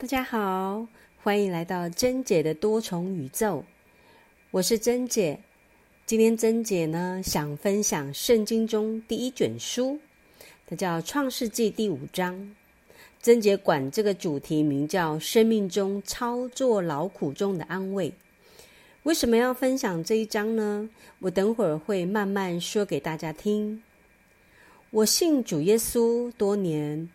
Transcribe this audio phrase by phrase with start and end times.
[0.00, 0.86] 大家好，
[1.22, 3.62] 欢迎来到珍姐的多重宇宙。
[4.50, 5.38] 我是珍姐。
[6.06, 9.98] 今天珍姐呢想分享圣经中第一卷书，
[10.66, 12.56] 它叫《创世纪》第五章。
[13.20, 18.10] 珍姐管这个主题名叫“生命中操作劳苦中的安慰”。
[19.04, 20.88] 为什么要分享这一章呢？
[21.18, 23.82] 我等会儿会慢慢说给大家听。
[24.88, 27.06] 我信主耶稣多年，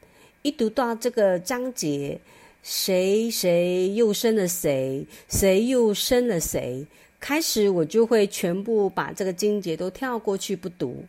[0.44, 2.22] 一读到这个章节。
[2.68, 5.06] 谁谁又生了谁？
[5.30, 6.84] 谁又生了谁？
[7.20, 11.06] 开始我就会全部把这个经节都跳过去不读。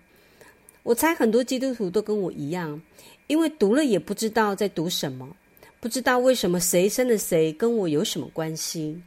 [0.82, 2.82] 我猜很多基督徒都跟我一样，
[3.26, 5.34] 因为读了也不知道在读什么，
[5.80, 9.00] 不知道为什么谁生了谁跟我有什么关系。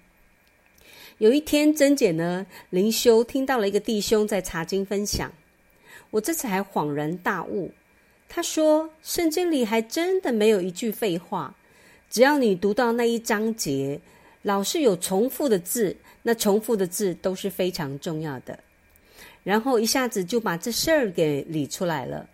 [1.19, 5.31] 有一天，珍姐呢灵修听到了一个弟兄在查经分享，
[6.09, 7.71] 我这次还恍然大悟。
[8.27, 11.55] 他说：“圣经里还真的没有一句废话。”
[12.09, 13.99] 只要你读到那一章节，
[14.41, 18.57] 老是有重复的字，那重复的字都是非常重要的。
[19.43, 22.27] 然后一下子就把这事儿给理出来了，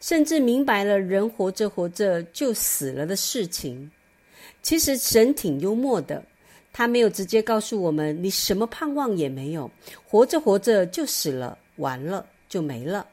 [0.00, 3.90] 甚至明白了人活着活着就死了的事情。
[4.62, 6.22] 其实神挺幽默的，
[6.72, 9.70] 他没有直接告诉我们你什么盼望也没有，
[10.04, 13.06] 活着活着就死了，完了就没了。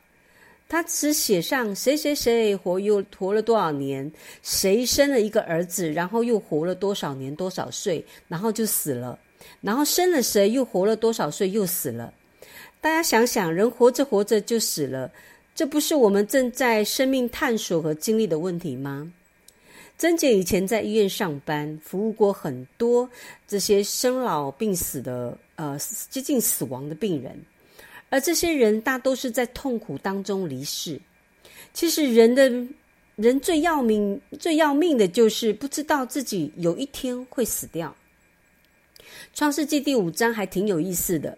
[0.69, 4.11] 他只写上谁谁谁活又活了多少年，
[4.41, 9.19] 谁生了一个儿子，然后又活了多少年多少岁，然后就死了，
[9.61, 12.11] 然后生了谁又活了多少岁又死了。
[12.81, 15.11] 大家想想，人活着活着就死了，
[15.53, 19.13] 这不是我们正在生命探索和经历的问题吗？
[19.95, 23.07] 珍姐以前在医院上班，服务过很多
[23.47, 25.77] 这些生老病死的呃
[26.09, 27.39] 接近死亡的病人。
[28.13, 31.01] 而这些人大都是在痛苦当中离世。
[31.73, 32.47] 其实，人的
[33.15, 37.95] 人最要命、最要命的就是不知道自己有一天会死掉。
[39.33, 41.35] 创世纪第五章还挺有意思的，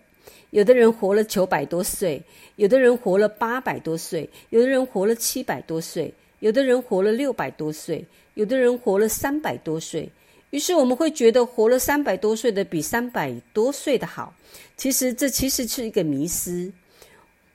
[0.49, 2.21] 有的人活了九百多岁，
[2.57, 10.09] 有的人活了八百多岁，有的人活了七百多岁，有的人活了六百多岁，有的人活了三百多岁。
[10.51, 14.33] 于是我们会觉得活了三百多岁的比三百多岁的好。
[14.77, 16.71] 其实这其实是一个迷思。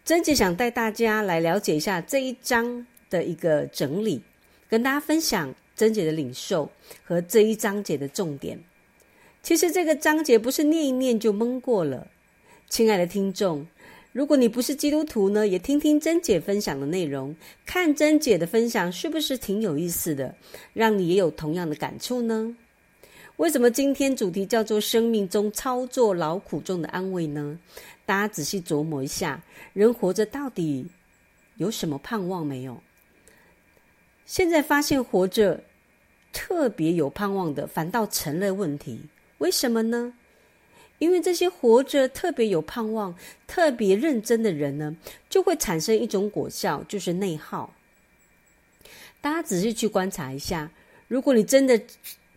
[0.05, 4.23] 珍姐想带大家来了解一下这一章的一个整理，
[4.69, 6.71] 跟大家分享珍姐的领受
[7.05, 8.59] 和这一章节的重点。
[9.43, 12.07] 其实这个章节不是念一念就蒙过了。
[12.69, 13.67] 亲爱的听众，
[14.13, 17.35] 如果你不是基督徒呢，也听听珍姐分享的内容，
[17.65, 20.35] 看珍姐的分享是不是挺有意思的，
[20.73, 22.57] 让你也有同样的感触呢？
[23.41, 27.59] 为什么今天主题叫做“生命中操作劳苦中的安慰”呢？
[28.05, 29.43] 大家仔细琢磨一下，
[29.73, 30.87] 人活着到底
[31.57, 32.79] 有什么盼望没有？
[34.27, 35.65] 现在发现活着
[36.35, 39.01] 特别有盼望的，反倒成了问题。
[39.39, 40.13] 为什么呢？
[40.99, 44.95] 因为这些活着特别有盼望、特别认真的人呢，
[45.31, 47.75] 就会产生一种果效，就是内耗。
[49.23, 50.71] 大家仔细去观察一下，
[51.09, 51.81] 如果你真的……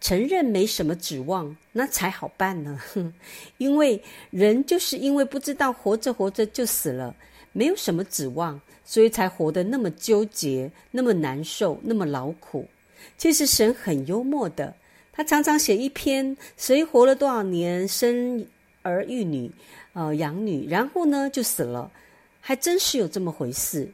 [0.03, 2.77] 承认没什么指望，那才好办呢。
[3.57, 7.15] 因为人就是因为不知道活着活着就死了，
[7.53, 12.67] 没有什么指望，所以才活得那么纠结、那么难受、那么劳苦。
[13.17, 14.75] 其实神很幽默的，
[15.13, 18.45] 他常常写一篇谁活了多少年，生
[18.81, 19.49] 儿育女，
[19.93, 21.89] 呃，养女，然后呢就死了，
[22.41, 23.89] 还真是有这么回事。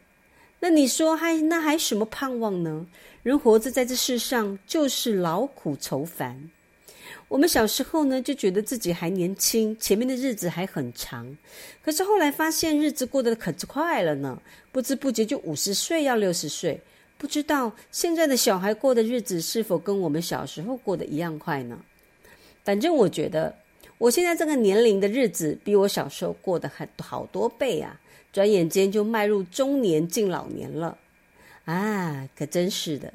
[0.60, 2.86] 那你说还那还什么盼望呢？
[3.24, 6.50] 人活着在这世上就是劳苦愁烦。
[7.28, 11.38] 我们小时候呢就觉得自己还年轻，前面的日子还很长。
[11.84, 16.82] 可是后来发现日子过得可快了呢，不知不觉就五十岁要六十岁。
[17.18, 21.80] 不知道现在的小孩过的日子是否跟我们小时候过的一样快呢？
[22.64, 23.54] 反正我觉得
[23.98, 28.00] 我现在这个年龄的日子比我小时候过得还好多倍啊。
[28.32, 30.98] 转眼间就迈入中年近老年了，
[31.66, 33.14] 啊，可真是的！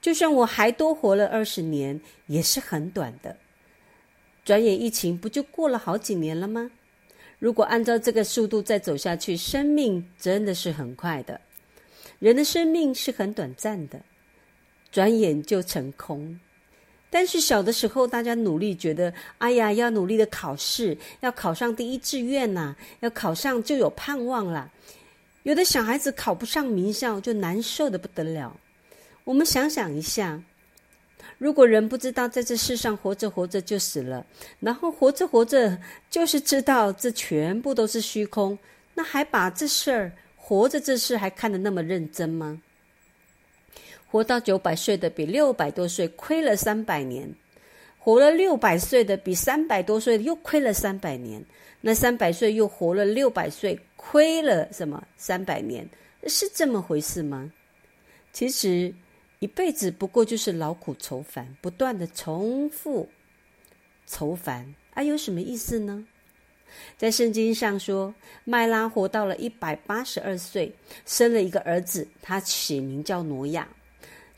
[0.00, 3.36] 就算我还多活了二十年，也是很短的。
[4.44, 6.70] 转眼疫情不就过了好几年了吗？
[7.38, 11.40] 如果按照这个速度再走下去，生命真的是很快的。
[12.18, 14.00] 人的生命是很短暂的，
[14.90, 16.40] 转眼就成空。
[17.10, 24.70] 但是小的时候，大家努力，觉得哎呀，要努力的考试，要考上第一志愿呐，要考上就有盼望啦。
[25.44, 28.54] 有的小孩子考不上名校，就难受的不得了。
[29.24, 30.42] 我们想想一下，
[31.38, 34.26] 如果人不知道在这世上活着活着就死了，
[34.60, 35.78] 然后活着活着
[36.10, 38.58] 就是知道这全部都是虚空，
[38.94, 42.60] 那还把这事儿活着这事还看得那么认真吗？
[44.10, 47.30] 活到九百岁的比六百多岁亏了三百年，
[47.98, 51.44] 活了六百岁的比三百多岁的又亏了三百年，
[51.80, 55.86] 那三百岁又活了六百岁，亏了什么三百年？
[56.26, 57.52] 是这么回事吗？
[58.32, 58.94] 其实
[59.40, 63.08] 一辈子不过就是劳苦愁烦，不断的重复
[64.06, 66.06] 愁烦，啊，有什么意思呢？
[66.96, 68.14] 在圣经上说，
[68.44, 70.74] 麦拉活到了一百八十二岁，
[71.06, 73.68] 生了一个儿子，他起名叫挪亚。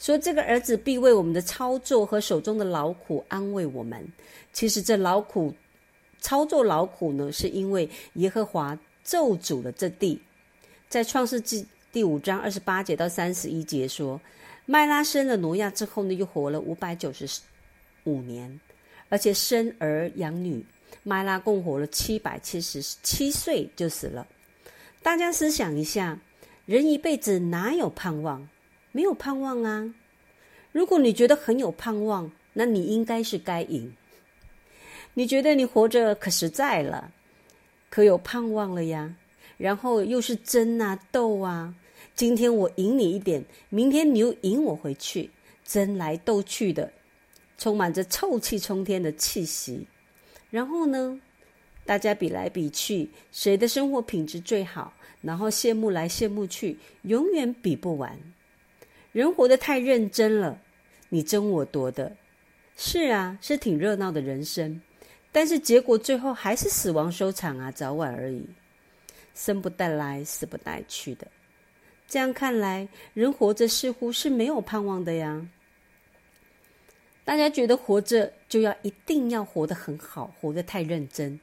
[0.01, 4.05] 说这个儿子必为我们的操作和手中的劳苦安慰我们。
[4.51, 5.55] 其实这劳苦
[6.21, 10.21] 操作劳苦呢，是因为耶和华咒诅了这地。
[10.89, 14.19] 在创世纪第五章二十八节到三十一节说，
[14.65, 17.29] 麦拉生了挪亚之后呢，又活了五百九十
[18.05, 18.59] 五年，
[19.11, 20.65] 而且生儿养女。
[21.03, 24.27] 麦拉共活了七百七十七岁就死了。
[25.03, 26.19] 大家思想一下，
[26.65, 28.49] 人一辈子哪有盼望？
[28.93, 29.95] 没有盼望啊！
[30.73, 33.93] 如果你觉得很有盼望，那你应该是该赢。
[35.15, 37.13] 你觉得你活着可实在了，
[37.89, 39.15] 可有盼望了呀？
[39.59, 41.75] 然后又是争啊斗啊，
[42.15, 45.29] 今天我赢你一点，明天你又赢我回去，
[45.65, 46.91] 争来斗去的，
[47.59, 49.87] 充满着臭气冲天的气息。
[50.51, 51.21] 然后呢，
[51.85, 54.93] 大家比来比去，谁的生活品质最好？
[55.21, 58.19] 然后羡慕来羡慕去，永远比不完。
[59.13, 60.61] 人活得太认真了，
[61.09, 62.17] 你争我夺的，
[62.77, 64.81] 是啊，是挺热闹的人生，
[65.33, 68.47] 但是结果最后还是死亡收场啊，早晚而已，
[69.35, 71.27] 生不带来，死不带去的。
[72.09, 75.49] 这样看来，人活着似乎是没有盼望的呀。
[77.25, 81.39] 大家觉得活着就要一定要活得很好，活得太认真，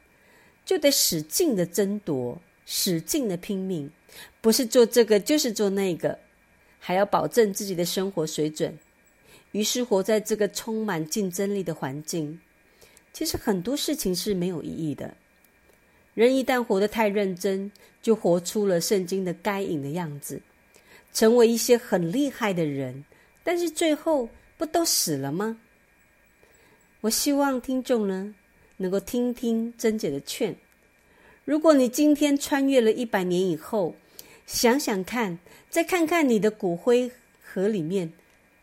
[0.65, 3.91] 就得使劲的争夺，使劲的拼命，
[4.39, 6.17] 不是做这个就是做那个。
[6.87, 8.73] 还要保证自己的生活水准，
[9.51, 12.39] 于是活在这个充满竞争力的环境。
[13.11, 15.13] 其实很多事情是没有意义的。
[16.13, 17.69] 人一旦活得太认真，
[18.01, 20.41] 就活出了圣经的该隐的样子，
[21.11, 23.03] 成为一些很厉害的人。
[23.43, 25.59] 但是最后不都死了吗？
[27.01, 28.33] 我希望听众呢
[28.77, 30.55] 能够听听珍姐的劝。
[31.43, 33.93] 如果你今天穿越了一百年以后，
[34.47, 35.37] 想想看。
[35.69, 37.11] 再看看你的骨灰
[37.43, 38.11] 盒里面，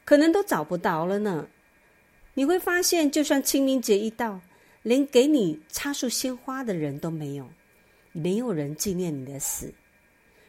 [0.04, 1.46] 可能都找不到了呢。
[2.32, 4.40] 你会发现，就算清明节一到，
[4.82, 7.48] 连给你插束鲜花的人都没有，
[8.12, 9.72] 没有人纪念你的死。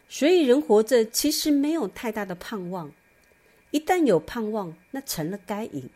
[0.07, 2.91] 所以，人活着其实没有太大的盼望。
[3.71, 5.89] 一旦有盼望，那成了该隐，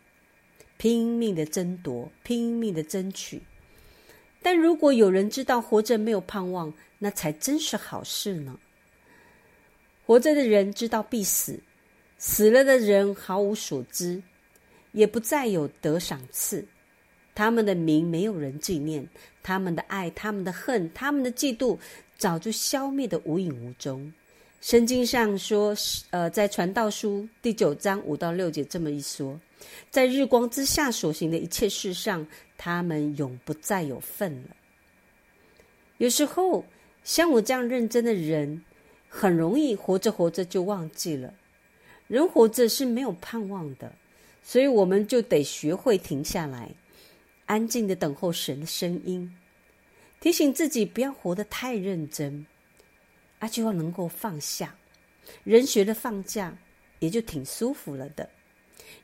[0.77, 3.42] 拼命的争夺，拼命的争取。
[4.42, 8.59] 但如果有人知道活着没有盼望，那才真是好事呢。
[10.09, 11.59] 活着的人知道必死，
[12.17, 14.19] 死了的人毫无所知，
[14.91, 16.65] 也不再有得赏赐。
[17.35, 19.07] 他们的名没有人纪念，
[19.44, 21.77] 他们的爱、他们的恨、他们的嫉妒，
[22.17, 24.11] 早就消灭的无影无踪。
[24.61, 25.75] 圣经上说，
[26.09, 29.39] 呃，在传道书第九章五到六节这么一说，
[29.91, 32.25] 在日光之下所行的一切事上，
[32.57, 34.56] 他们永不再有份了。
[36.00, 36.65] 有时候，
[37.03, 38.63] 像我这样认真的人。
[39.09, 41.33] 很容易活着活着就忘记了，
[42.07, 43.91] 人活着是没有盼望的，
[44.44, 46.69] 所以我们就得学会停下来，
[47.47, 49.35] 安静的等候神的声音，
[50.21, 52.45] 提醒自己不要活得太认真，
[53.39, 54.75] 啊，就要能够放下。
[55.44, 56.57] 人学的放假，
[56.99, 58.30] 也就挺舒服了的。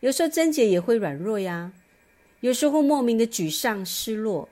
[0.01, 1.73] 有时候贞姐也会软弱呀，
[2.41, 4.47] 有时候莫名的沮丧失落。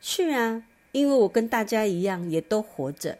[0.00, 0.62] 是啊，
[0.92, 3.18] 因为我跟大家一样，也都活着。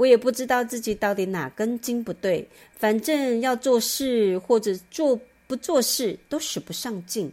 [0.00, 7.30] 我也不知道自己到底哪根筋不对，反正要做事或者做不做事都使不上劲，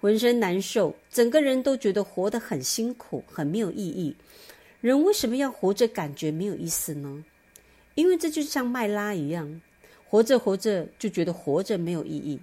[0.00, 4.14] 浑身难受，整个人都觉得活得很辛苦，很没有意义。
[4.80, 7.24] 人为什么要活着感觉没有意思呢？
[7.96, 9.60] 因为这就像麦拉一样，
[10.08, 12.38] 活着活着就觉得活着没有意义。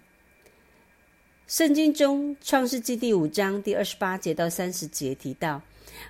[1.48, 5.62] 圣经中创世纪第五章第二十八节到三十节提到，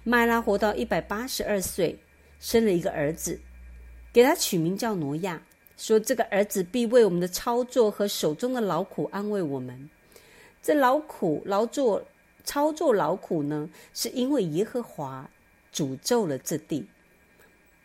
[0.03, 1.95] 麦拉活到一百八十二岁，
[2.39, 3.39] 生了一个儿子。
[4.13, 5.41] 给他取名叫挪亚，
[5.77, 9.89] 说这个儿子必为我们的操作和手中的劳苦安慰我们。
[10.61, 12.05] 这劳苦劳作
[12.43, 15.29] 操作劳苦呢，是因为耶和华
[15.73, 16.85] 诅咒了这地。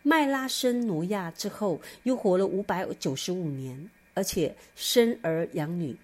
[0.03, 5.97] 麦拉生挪亚之后，又活了五百九十五年，而且生儿养女。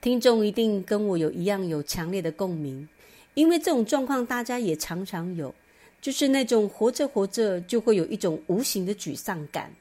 [0.00, 2.88] 听众一定跟我有一样有强烈的共鸣，
[3.34, 5.54] 因为这种状况大家也常常有。
[6.00, 9.72] 就是那种活着活着就会有一种无形的沮丧感。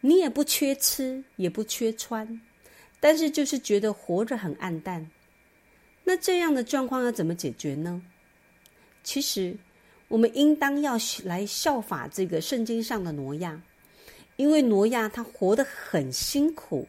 [0.00, 2.40] 你也不缺吃，也不缺穿，
[3.00, 5.10] 但是就是觉得活着很暗淡。
[6.04, 8.00] 那这样的状况要怎么解决呢？
[9.02, 9.56] 其实，
[10.08, 13.60] 我们应当要来效法这个圣经上的挪亚，
[14.36, 16.86] 因为挪亚他活得很辛苦，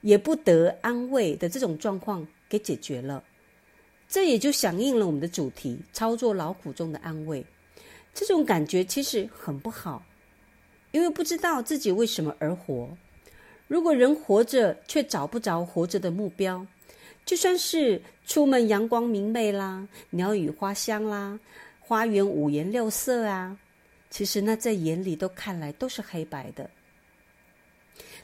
[0.00, 3.22] 也不得安慰的这种状况给解决了。
[4.08, 7.44] 这也就响应了我们的主题：操作劳苦中的安慰。
[8.14, 10.02] 这种感觉其实很不好，
[10.92, 12.88] 因为不知道自己为什么而活。
[13.68, 16.64] 如果人活着却找不着活着的目标，
[17.24, 21.38] 就算是出门阳光明媚啦，鸟语花香啦，
[21.80, 23.58] 花园五颜六色啊，
[24.08, 26.70] 其实那在眼里都看来都是黑白的。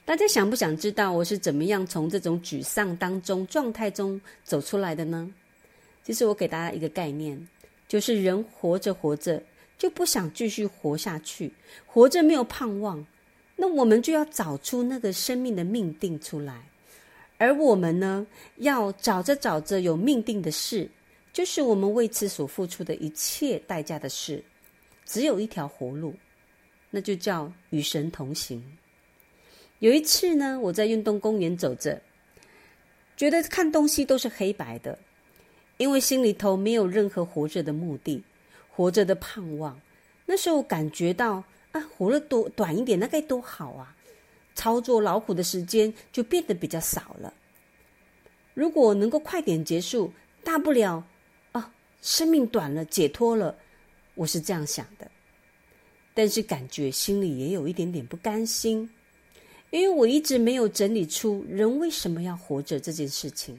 [0.05, 5.29] 大家想不想知道我是怎么样从这种沮丧当中状态中走出来的呢？
[6.05, 7.49] 其实我给大家一个概念，
[7.87, 9.43] 就是人活着活着
[9.79, 11.53] 就不想继续活下去，
[11.87, 13.05] 活着没有盼望，
[13.57, 16.63] 那我们就要找出那个生命的命定出来。
[17.39, 20.89] 而我们呢，要找着找着有命定的事，
[21.33, 24.45] 就是我们为此所付出的一切代价的事，
[25.05, 26.15] 只有一条活路，
[26.91, 28.63] 那就叫与神同行。
[29.81, 32.01] 有一次呢，我在运动公园走着，
[33.17, 34.97] 觉得看东西都是黑白的，
[35.83, 38.23] 因为心里头没有任何活着的目的，
[38.71, 39.81] 活着的盼望。
[40.27, 43.97] 那时候感觉到啊，活了多短一点，那该多好啊！
[44.55, 47.35] 操作劳苦的时间就变得比较少了。
[48.55, 50.13] 如果能够快点结束，
[50.45, 51.05] 大不了
[51.51, 53.59] 啊，生命短了，解脱了，
[54.15, 55.11] 我是这样想的。
[56.15, 58.89] 但是感觉心里也有一点点不甘心，
[59.71, 63.59] 因为我一直没有整理出人为什么要活着这件事情。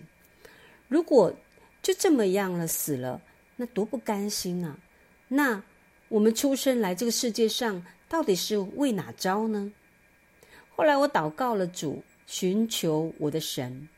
[0.87, 1.33] 如果
[1.83, 3.21] 就这么样了，死了，
[3.57, 4.79] 那多不甘心啊！
[5.27, 5.61] 那
[6.07, 9.71] 我们出生来这个世界上，到底是为哪招呢？
[10.75, 13.89] 后来我祷告了主，寻求我的神，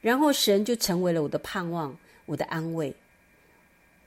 [0.00, 1.96] 然后神就成为了我的盼望，
[2.26, 2.94] 我的安慰。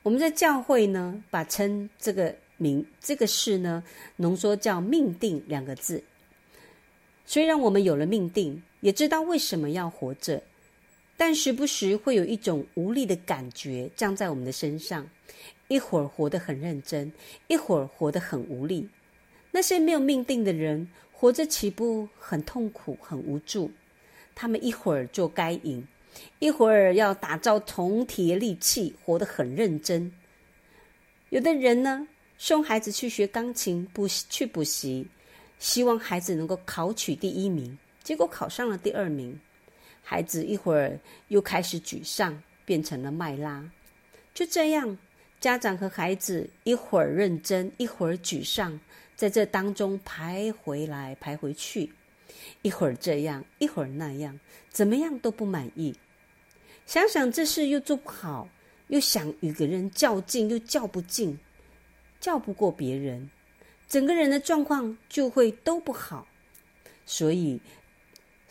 [0.02, 3.82] 我们在教会呢，把称这个名这个事呢，
[4.18, 6.04] 浓缩叫命定两个字。
[7.26, 10.44] 虽然我们有了命定，也知道为什么要活着，
[11.18, 15.10] 但时不时会有一种无力的感觉降在我们的身上。
[15.68, 17.12] 一会儿活得很认真，
[17.48, 18.90] 一会儿活得很无力。
[19.52, 20.90] 那些没有命定的人。
[21.16, 23.72] 活着起步很痛苦，很无助。
[24.36, 25.88] 他们一会儿做该隐，
[26.40, 30.12] 一会儿要打造铜铁利器，活得很认真。
[31.30, 32.06] 有的人呢，
[32.38, 35.08] 送孩子去学钢琴，补去补习，
[35.60, 39.40] 希望孩子能够考取第一名，结果考上了第二名。
[40.04, 43.68] 孩子一会儿又开始沮丧，变成了麦拉。
[44.34, 44.98] 就这样，
[45.40, 48.80] 家长和孩子一会儿认真，一会儿沮丧。
[49.16, 51.90] 在这当中排回来排回去，
[52.64, 54.38] 一会儿这样，一会儿那样，
[54.70, 55.96] 怎么样都不满意。
[56.86, 58.50] 想想这事又做不好，
[58.88, 61.40] 又想与个人较劲，又较不劲，
[62.20, 63.30] 较不过别人，
[63.88, 66.28] 整个人的状况就会都不好。
[67.06, 67.60] 所以，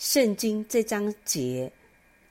[0.02, 1.72] 圣经这章节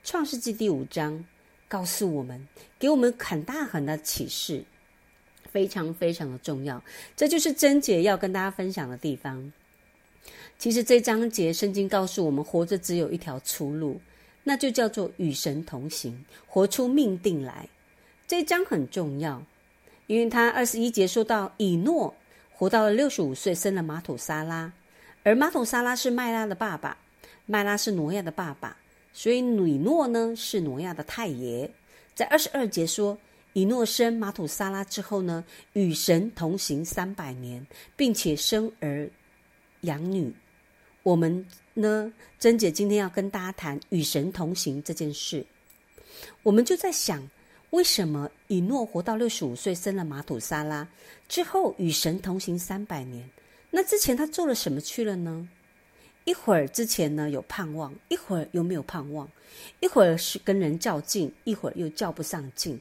[0.07, 1.23] 《创世纪》第五章
[1.69, 2.45] 告诉我们，
[2.77, 4.61] 给我们很大很大的启示。
[5.49, 6.83] 非常非常的重要，
[7.15, 9.53] 这就是贞姐要跟大家分享的地方。
[10.59, 14.01] 其实这章节圣经告诉我们，活着只有一条出路，
[14.43, 17.69] 那就叫做与神同行，活出命定来。
[18.27, 19.41] 这章很重要，
[20.07, 22.13] 因为他二十一节说到以诺
[22.51, 24.73] 活到了六十五岁，生了马土沙拉，
[25.23, 26.97] 而马土沙拉是麦拉的爸爸，
[27.45, 28.77] 麦拉是挪亚的爸爸，
[29.13, 31.69] 所以以诺呢是挪亚的太爷。
[32.15, 33.17] 在二十二节说。
[33.53, 35.43] 以诺生马土沙拉之后呢，
[35.73, 37.67] 与神同行三百年，
[37.97, 39.09] 并且生儿
[39.81, 40.33] 养女。
[41.03, 45.45] 我们呢，珍姐今天要跟大家谈与神同行这件事。
[46.43, 47.29] 我们就在想，
[47.71, 50.87] 为什么以诺活到六十五岁，生了马土沙拉
[51.27, 53.29] 之后，与神同行三百年？
[53.69, 55.45] 那之前他做了什么去了呢？
[56.23, 59.27] 一会儿之前呢有盼望，一会儿又没有盼望，
[59.79, 62.79] 一会儿是跟人较劲，一会儿又较不上劲。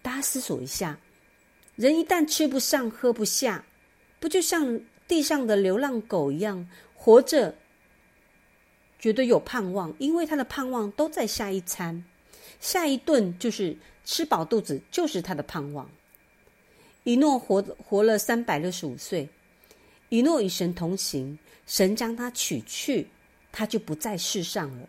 [0.00, 0.98] 大家思索一下，
[1.76, 3.64] 人一旦吃不上、喝不下，
[4.20, 7.54] 不就像地上的流浪狗一样，活着
[8.98, 12.04] 觉得有盼望，因为他的盼望都在下一餐、
[12.60, 15.88] 下一顿，就是吃饱肚子，就是他的盼望。
[17.04, 19.28] 以诺活活了三百六十五岁，
[20.10, 23.06] 以诺与神同行，神将他取去，
[23.52, 24.88] 他就不在世上了。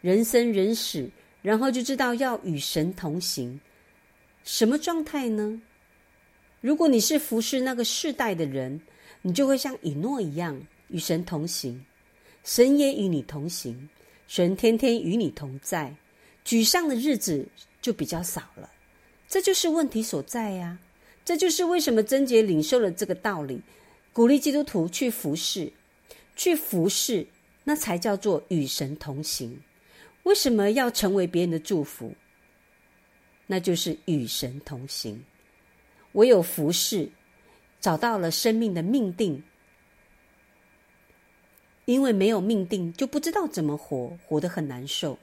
[0.00, 1.10] 人生人死，
[1.42, 3.60] 然后就知道要与神同行。
[4.42, 5.60] 什么状态呢？
[6.62, 8.80] 如果你是服侍那个世代的人，
[9.20, 11.84] 你就会像以诺一样与神同行，
[12.42, 13.90] 神也与你同行，
[14.26, 15.94] 神天天与你同在。
[16.42, 17.46] 沮丧的日子
[17.82, 18.70] 就比较少了。
[19.28, 20.78] 这就是问题所在呀！
[21.22, 23.60] 这就是为什么贞洁领受了这个道理，
[24.14, 25.70] 鼓励基督徒去服侍，
[26.38, 27.26] 去服侍，
[27.64, 29.60] 那才叫做与神同行。
[30.22, 32.14] 为什么要成为别人的祝福？
[33.48, 35.24] 那就是与神同行。
[36.12, 37.10] 唯有服侍，
[37.80, 39.42] 找到了生命的命定。
[41.86, 45.18] 因为没有命定，就不知道怎么活，活得很难受。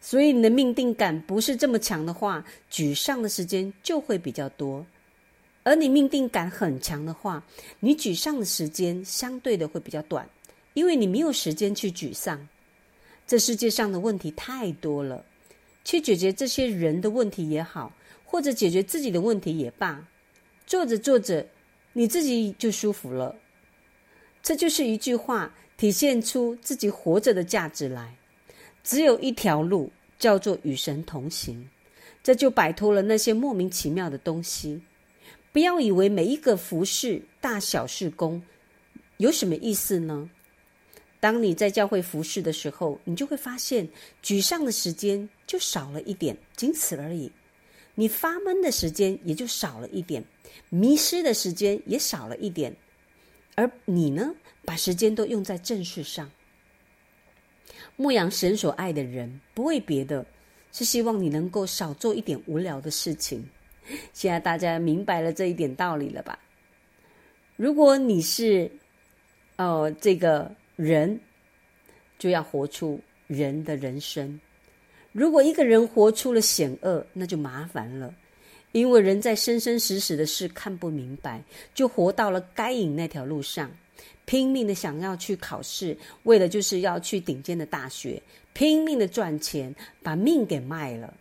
[0.00, 4.84] 所以你的命定感不是这么强的话，沮丧的时间就会比较多；
[5.66, 7.42] 而你命定感很强的话，
[7.80, 10.24] 你沮丧的时间相对的会比较短，
[10.74, 12.48] 因为你没有时间去沮丧。
[13.26, 15.24] 这世界上的问题太多了，
[15.84, 17.92] 去解决这些人的问题也好，
[18.24, 20.06] 或者解决自己的问题也罢，
[20.68, 21.44] 做着做着，
[21.92, 23.34] 你自己就舒服了。
[24.44, 28.14] 这就是一句话，体现出自己活着的价值来。
[28.84, 31.68] 只有一条路，叫做与神同行，
[32.22, 34.80] 这就摆脱了那些莫名其妙的东西。
[35.56, 38.42] 不要以为每一个服饰大小事工
[39.16, 40.28] 有什么意思呢？
[41.18, 43.88] 当你在教会服侍的时候，你就会发现，
[44.22, 47.32] 沮丧的时间就少了一点，仅此而已。
[47.94, 50.22] 你发闷的时间也就少了一点，
[50.68, 52.76] 迷失的时间也少了一点。
[53.54, 56.30] 而你呢，把时间都用在正事上。
[57.96, 60.26] 牧养神所爱的人，不为别的，
[60.70, 63.48] 是希望你能够少做一点无聊的事情。
[64.12, 66.38] 现在大家明白了这一点道理了吧？
[67.56, 68.70] 如果你是，
[69.56, 71.18] 哦，这个人，
[72.18, 74.38] 就要活出人的人生。
[75.12, 78.14] 如果一个人活出了险恶，那就麻烦了，
[78.72, 81.42] 因为人在生生死死的事看不明白，
[81.74, 83.70] 就活到了该隐那条路上。
[84.26, 88.20] 拼命的想要去考试，为了就是要去顶尖的大学，
[88.52, 91.14] 拼命的赚钱，把命给卖了。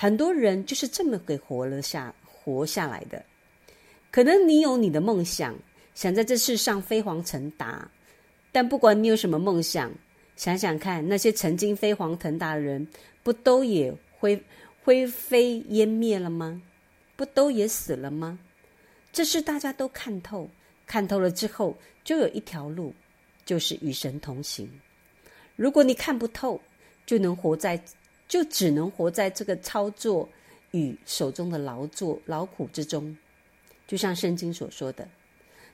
[0.00, 3.20] 很多人就是这么给活了下活下来的。
[4.12, 5.58] 可能你有你的梦想，
[5.92, 7.90] 想在这世上飞黄腾达，
[8.52, 9.90] 但不管你有什么梦想，
[10.36, 12.86] 想想看，那些曾经飞黄腾达的人，
[13.24, 14.40] 不都也灰
[14.84, 16.62] 灰飞烟灭了吗？
[17.16, 18.38] 不都也死了吗？
[19.12, 20.48] 这是大家都看透。
[20.86, 22.94] 看透了之后，就有一条路，
[23.44, 24.70] 就是与神同行。
[25.56, 26.60] 如果你看不透，
[27.04, 27.82] 就能活在，
[28.28, 30.28] 就只能活在这个操作
[30.72, 33.16] 与手中的劳作劳苦之中。
[33.86, 35.08] 就像圣经所说的，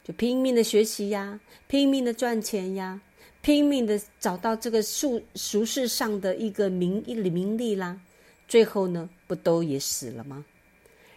[0.05, 3.01] 就拼命的学习呀，拼命的赚钱呀，
[3.43, 8.01] 拼命的找到这个俗俗世上的一个名名利啦，
[8.47, 10.45] 最后呢，不都也死了吗？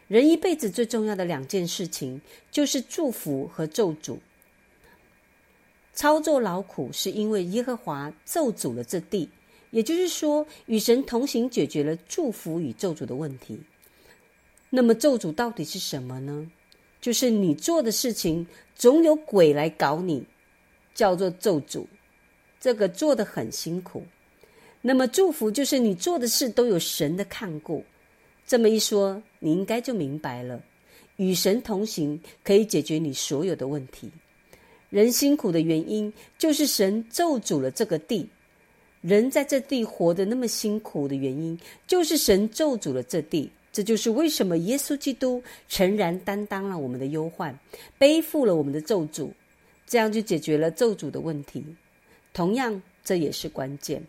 [0.07, 2.19] 人一辈子最重要的两件事情，
[2.49, 4.17] 就是祝福和咒诅。
[5.93, 9.29] 操作劳苦，是因为耶和华咒诅了这地，
[9.71, 13.59] 也就是说，与神同行解决了祝福与咒诅的问题。
[14.69, 16.49] 那么，咒诅到底是什么呢？
[16.99, 20.25] 就是你做的事情总有鬼来搞你，
[20.93, 21.85] 叫做咒诅。
[22.59, 24.03] 这个做的很辛苦。
[24.81, 27.83] 那么，祝福就是你做的事都有神的看顾。
[28.45, 30.61] 这么一说，你应该就明白了。
[31.17, 34.11] 与神同行可以解决你所有的问题。
[34.89, 38.29] 人辛苦的原因，就是神咒诅了这个地。
[39.01, 43.49] 人在这地活得那么辛苦的原因，就是神咒诅了这地。
[43.71, 47.57] 这就是为什么耶稣基督诚然担当了我们的忧患，
[47.99, 49.29] 背负了我们的咒诅，
[49.85, 51.63] 这样就解决了咒诅的问题。
[52.33, 54.01] 同样，这也是关键。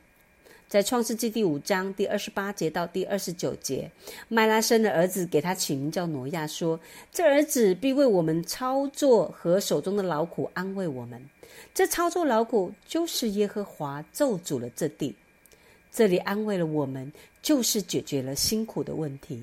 [0.68, 3.90] 在创世纪第五章第二十八节到第二十九节，
[4.28, 6.78] 麦拉生的儿子给他起名叫挪亚，说
[7.10, 11.24] ：“这儿子必为我们操作和手中的劳苦安慰我们。
[11.72, 15.16] 这操作劳苦，就是耶和华咒诅了这地。
[15.90, 19.42] 这里安慰了我们，就是解决了辛苦的问题。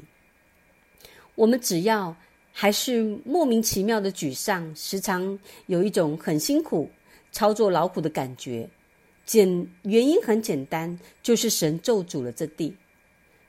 [1.34, 2.16] 我们只要
[2.52, 6.88] 还是莫名其妙的沮丧，时常有一种很辛苦、
[7.32, 8.70] 操作劳苦的感觉。”
[9.26, 12.76] 简原因很简单，就是神咒诅了这地。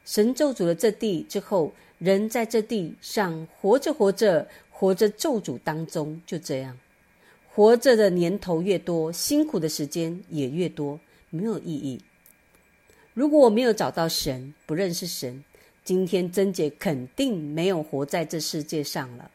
[0.04, 6.78] 神咒诅了这地之后，人在这地上活着活着，活着咒诅当中，就这样，
[7.52, 10.98] 活着的年头越多，辛苦的时间也越多，
[11.30, 12.00] 没有意义。
[13.14, 15.42] 如果我没有找到神，不认识神，
[15.82, 19.30] 今天贞姐肯定没有活在这世界上了，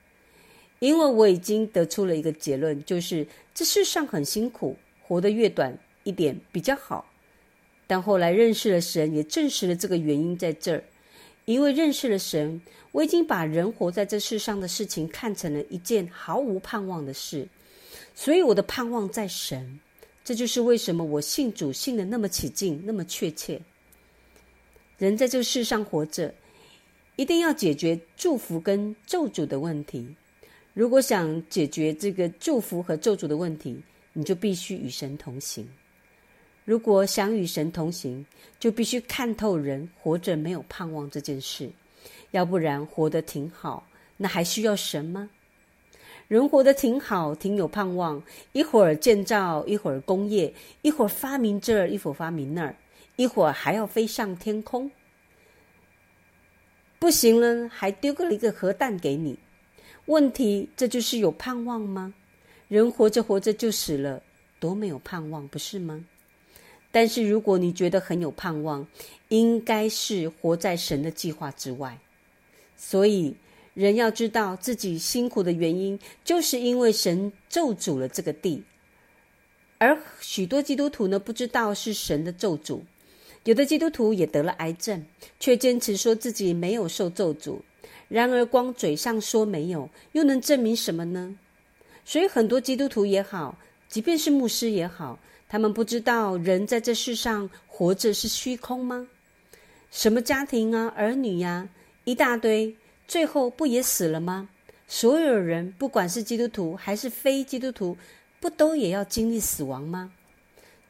[0.79, 5.77] 因为我已经得出了一个结论，就是这世上很辛苦，活得越短。
[6.03, 7.05] 一点比较好，
[7.87, 10.83] 但后来认识了神，也证实了这个原因在这儿。
[11.45, 12.61] 因为认识了神，
[12.91, 17.47] 我已经把人活在这世上的事情看成了一件毫无盼望的事，
[18.13, 19.79] 所以我的盼望在神。
[20.23, 23.59] 这就是为什么我信主信的那么起劲，那么确切。
[24.99, 26.31] 人在这世上活着，
[27.15, 30.15] 一定要解决祝福跟咒诅的问题。
[30.75, 33.81] 如果想解决这个祝福和咒诅的问题，
[34.13, 35.67] 你就必须与神同行。
[36.63, 38.25] 如果想与神同行，
[38.59, 41.69] 就必须看透人活着没有盼望这件事，
[42.31, 45.29] 要不然活得挺好，那还需要神吗？
[46.27, 52.75] 人活得挺好，挺有盼望，一会儿建造，一会儿工业，一会儿发明这儿，一会儿发明那儿，
[53.17, 54.89] 一会儿还要飞上天空。
[56.99, 59.37] 不行了，还丢个了一个核弹给你。
[60.05, 62.13] 问题，这就是有盼望吗？
[62.67, 64.21] 人活着活着就死了，
[64.59, 66.05] 多没有盼望，不是吗？
[66.91, 68.85] 但是如果你觉得很有盼望，
[69.29, 71.97] 应该是活在神的计划之外。
[72.75, 73.35] 所以，
[73.73, 78.63] 人要知道自己辛苦的原因，就是因为神咒诅了这个地。
[79.77, 82.81] 而许多基督徒呢，不知道是神的咒诅。
[83.45, 85.03] 有的基督徒也得了癌症，
[85.39, 87.59] 却坚持说自己没有受咒诅。
[88.07, 91.35] 然而，光嘴上说没有，又能证明什么呢？
[92.03, 95.17] 所以，很多基督徒也好，即便是牧师也好，
[95.51, 99.05] 他们不知道人在这世上活着是虚空吗？
[99.91, 101.67] 什么家庭啊、儿女呀，
[102.05, 102.73] 一大堆，
[103.05, 104.47] 最后不也死了吗？
[104.87, 107.97] 所有人，不管是基督徒还是非基督徒，
[108.39, 110.13] 不都也要经历死亡吗？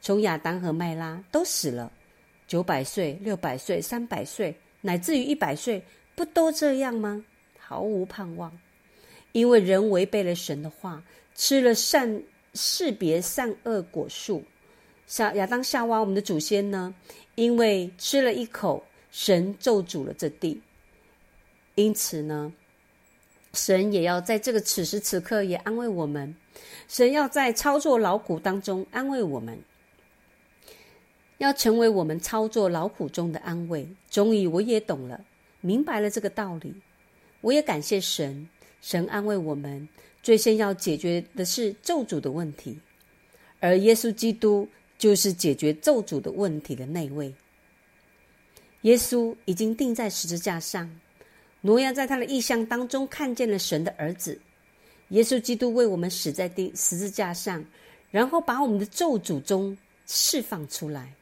[0.00, 1.90] 从亚当和麦拉都死了，
[2.46, 5.82] 九百岁、六百岁、三百岁，乃至于一百岁。
[6.14, 7.24] 不都这样吗？
[7.58, 8.56] 毫无盼望，
[9.32, 11.02] 因为人违背了神的话，
[11.34, 12.22] 吃了善
[12.54, 14.44] 识别善恶果树。
[15.12, 16.94] 夏亚当夏娃，我们的祖先呢？
[17.34, 20.58] 因为吃了一口，神咒诅了这地。
[21.74, 22.50] 因此呢，
[23.52, 26.34] 神也要在这个此时此刻也安慰我们。
[26.88, 29.58] 神要在操作劳苦当中安慰我们，
[31.36, 33.86] 要成为我们操作劳苦中的安慰。
[34.08, 35.22] 终于，我也懂了。
[35.60, 36.74] 明白了这个道理，
[37.42, 38.48] 我也感谢神。
[38.80, 39.86] 神安慰我们，
[40.22, 42.78] 最先要解决的是咒诅的问题，
[43.60, 44.66] 而耶稣基督
[45.02, 47.34] 就是解决咒诅的问题的那位。
[48.82, 50.88] 耶稣已经钉在十字架上，
[51.60, 54.40] 挪亚在他的意象当中看见了神的儿子。
[55.08, 57.64] 耶稣基督为我们死在钉十字架上，
[58.12, 61.12] 然后把我们的咒诅中释放出来。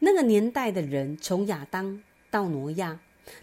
[0.00, 2.02] 那个年代的人，从亚当。
[2.32, 2.98] 到挪亚，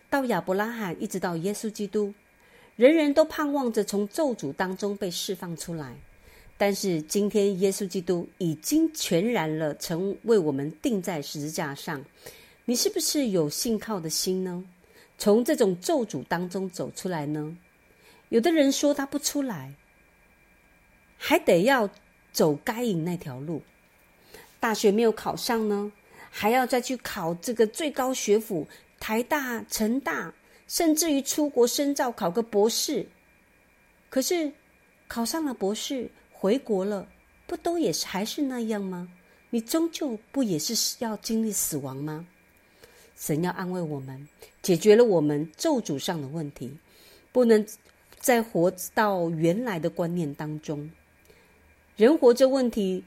[0.09, 2.13] 到亚伯拉罕，一直到耶稣基督，
[2.75, 5.95] 人人都盼望着从咒诅当中被释放出来。
[6.57, 12.03] 但是今天，耶稣基督已经全然了，成为我们钉在十字架上。
[12.65, 14.65] 你是不是有信靠的心呢？
[15.19, 17.55] 从这种咒诅当中走出来呢？
[18.29, 19.73] 有的人说他不出来，
[21.17, 21.89] 还得要
[22.33, 23.61] 走该隐那条路。
[24.59, 25.91] 大学没有考上呢？
[26.29, 28.67] 还要再去考这个最高学府，
[28.99, 30.33] 台大、成大，
[30.67, 33.07] 甚至于出国深造，考个博士。
[34.09, 34.51] 可是
[35.07, 37.07] 考上了博士，回国了，
[37.45, 39.09] 不都也是还是那样吗？
[39.49, 42.27] 你终究不也是要经历死亡吗？
[43.15, 44.27] 神要安慰我们，
[44.61, 46.71] 解决了我们咒诅上的问题，
[47.31, 47.65] 不能
[48.19, 50.89] 再活到原来的观念当中。
[51.95, 53.03] 人活着问题。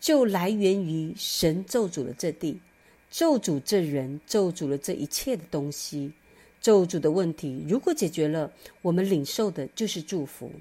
[0.00, 2.60] 就来源于神咒诅了这地，
[3.10, 6.12] 咒诅这人，咒诅了这一切的东西。
[6.60, 10.52] 咒诅的问题如果解决了，我们领受的就是祝福。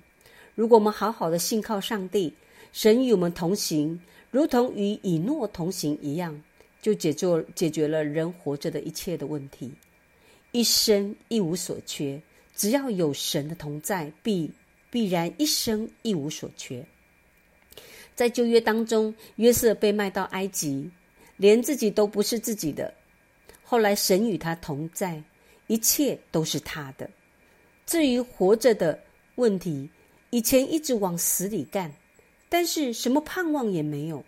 [0.55, 2.33] 如果我们好好的信靠上帝，
[2.71, 3.99] 神与我们同行，
[4.31, 6.39] 如同与以诺同行一样，
[6.81, 9.71] 就解决解决了人活着的一切的问题，
[10.51, 12.21] 一生一无所缺。
[12.55, 14.51] 只要有神的同在，必
[14.91, 16.85] 必然一生一无所缺。
[18.13, 20.87] 在旧约当中，约瑟被卖到埃及，
[21.37, 22.93] 连自己都不是自己的。
[23.63, 25.19] 后来神与他同在，
[25.65, 27.09] 一切都是他的。
[27.87, 28.99] 至于活着的
[29.35, 29.89] 问题，
[30.33, 31.93] 以前一直往死里干，
[32.49, 34.25] 但是什么盼望也没有。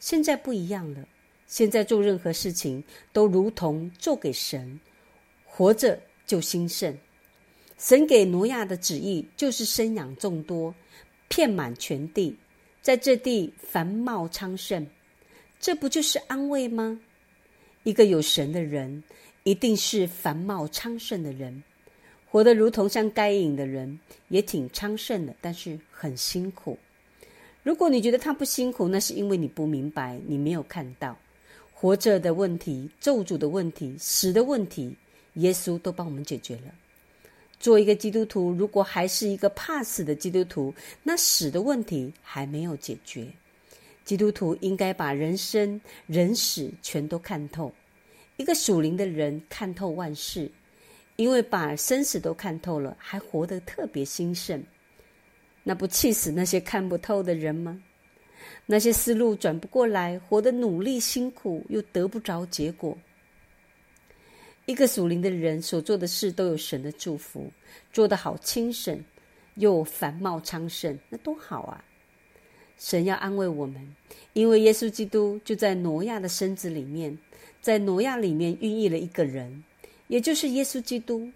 [0.00, 1.06] 现在不一样了，
[1.46, 4.80] 现在做任何事情都如同做给神，
[5.44, 6.96] 活着就兴盛。
[7.76, 10.74] 神给挪亚的旨意就是生养众多，
[11.28, 12.34] 遍满全地。
[12.80, 14.86] 在这地繁茂昌盛，
[15.60, 16.98] 这不就是安慰吗？
[17.82, 19.04] 一个有神的人，
[19.42, 21.62] 一定是繁茂昌盛的人，
[22.32, 26.78] 活得如同像该隐的人，也挺昌盛的，但是很辛苦。
[27.62, 31.14] 如果你觉得他不辛苦，那是因为你不明白，你没有看到
[31.74, 34.96] 活着的问题、咒诅的问题、死的问题，
[35.34, 36.72] 耶稣都帮我们解决了。
[37.60, 43.26] 做一个基督徒，如果还是一个怕死的基督徒，那死的问题还没有解决。
[44.06, 47.70] 基督徒应该把人生、人死全都看透。
[48.38, 50.50] 一个属灵的人看透万事，
[51.16, 54.62] 因为把生死都看透了，还活得特别兴盛。
[55.62, 57.80] 那不气死那些看不透的人吗？
[58.66, 62.96] 那些思路转不过来，活得努力辛苦又得不着结果。
[64.66, 67.52] 一个属灵的人所做的事都有神的祝福，
[67.92, 68.98] 做得好轻省，
[69.56, 71.84] 又繁茂昌盛，那多好啊！
[72.78, 73.96] 神要安慰我们，
[74.32, 77.16] 因为耶稣基督就在挪亚的身子里面，
[77.60, 79.62] 在挪亚里面孕育了一个人，
[80.12, 81.26] 也就是耶稣基督。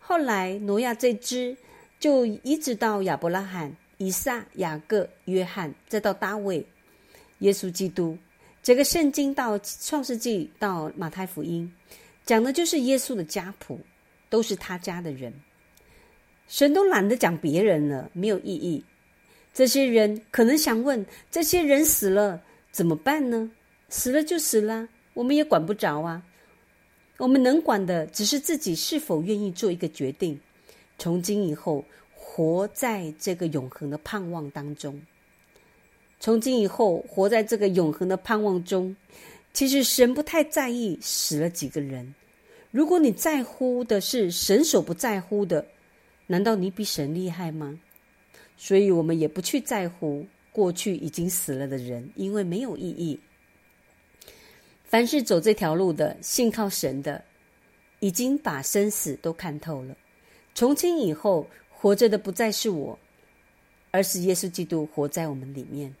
[0.00, 1.54] 后来挪亚这支
[2.00, 3.76] 就移植到亚伯拉罕。
[3.98, 6.66] 以撒、雅各、约翰，再到大卫、
[7.38, 8.18] 耶稣基督，
[8.60, 11.72] 整个圣经到创世纪到马太福音，
[12.26, 13.78] 讲的就是耶稣的家谱，
[14.28, 15.32] 都是他家的人。
[16.48, 18.84] 神都懒得讲别人了，没有意义。
[19.54, 22.42] 这些人可能想问：这些人死了
[22.72, 23.48] 怎么办呢？
[23.88, 26.20] 死了就死了，我们也管不着啊。
[27.18, 30.38] 我们能管的，只是自己是否愿意做一个决定。
[30.98, 31.84] 从今以后。
[32.36, 35.00] 活在这个永恒的盼望当中。
[36.18, 38.96] 从今以后，活在这个永恒的盼望中。
[39.52, 42.12] 其实神不太在意死了几个人。
[42.72, 45.64] 如果你在乎的是神所不在乎的，
[46.26, 47.78] 难道你比神厉害吗？
[48.56, 53.20] 所以我们也不去在乎过去已经死了的人，因为没有意义。
[54.94, 57.20] 凡是走这条路的，信靠神的，
[57.98, 59.96] 已经把生死都看透了。
[60.54, 61.48] 从今以后。
[61.68, 62.96] 活着的不再是我，
[63.90, 65.92] 而是耶稣基督活在我们里面。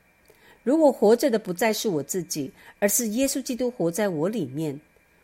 [0.62, 4.80] 如果活着的不再是我自己，而是耶稣基督活在我里面，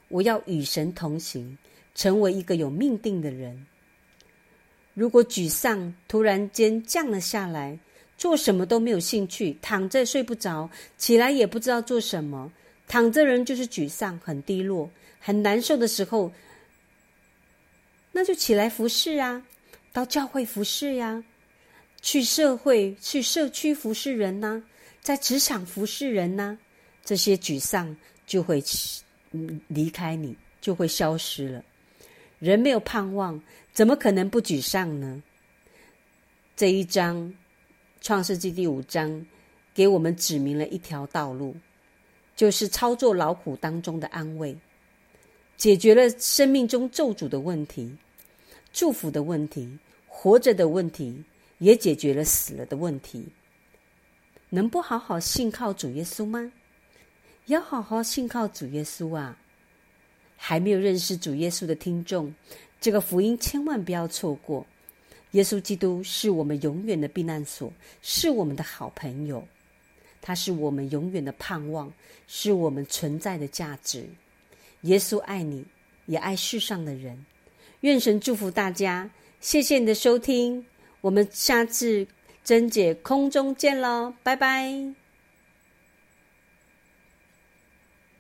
[0.09, 1.57] 我要与神同行，
[1.95, 3.67] 成为一个有命定的人。
[4.93, 7.79] 如果沮丧突然间降了下来，
[8.19, 12.53] 做什么都没有兴趣，躺着睡不着，起来也不知道做什么，
[12.91, 16.33] 躺着人就是沮丧、很低落、很难受的时候，
[18.11, 19.47] 那就起来服侍啊。
[19.93, 21.23] 到教会服侍呀，
[22.03, 24.65] 去社会、去社区服侍人呐，
[25.01, 26.59] 在职场服侍人呐，
[27.05, 28.61] 这些沮丧就会
[29.69, 31.65] 离开你，就会消失了。
[32.41, 33.41] 人没有盼望，
[33.73, 35.23] 怎么可能不沮丧呢？
[36.57, 37.17] 这一章
[38.01, 39.25] 《创世纪》第五章
[39.73, 41.55] 给我们指明了一条道路，
[42.41, 44.57] 就是操作劳苦当中的安慰，
[45.59, 47.95] 解决了生命中咒诅的问题。
[48.73, 51.23] 祝福的问题，活着的问题，
[51.59, 53.27] 也解决了死了的问题。
[54.49, 56.51] 能不好好信靠主耶稣吗？
[57.45, 59.37] 要好好信靠主耶稣啊！
[60.35, 62.35] 还没有认识主耶稣的听众，
[62.81, 64.65] 这个福音千万不要错过。
[65.33, 69.47] 耶稣基督是我们永远的避难所，是我们的好朋友，
[70.21, 71.93] 它是我们永远的盼望，
[72.27, 74.05] 是我们存在的价值。
[74.83, 75.65] 耶稣爱你，
[76.07, 77.25] 也爱世上的人。
[77.81, 80.65] 愿神祝福大家，谢谢你的收听，
[81.01, 82.07] 我们下次
[82.45, 85.00] 珍姐空中见喽，拜拜。